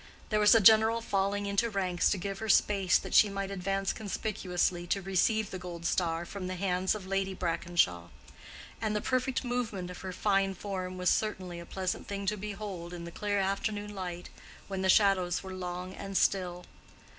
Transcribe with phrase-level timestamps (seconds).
[0.29, 3.93] There was a general falling into ranks to give her space that she might advance
[3.93, 8.09] conspicuously to receive the gold star from the hands of Lady Brackenshaw;
[8.81, 12.95] and the perfect movement of her fine form was certainly a pleasant thing to behold
[12.95, 14.29] in the clear afternoon light
[14.67, 16.65] when the shadows were long and still.